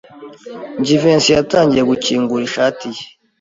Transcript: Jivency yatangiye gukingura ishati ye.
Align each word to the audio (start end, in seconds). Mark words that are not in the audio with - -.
Jivency 0.85 1.31
yatangiye 1.37 1.83
gukingura 1.91 2.43
ishati 2.49 2.87
ye. 2.95 3.03